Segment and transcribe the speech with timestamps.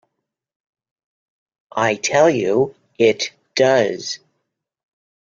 [1.73, 4.17] I tell you it does.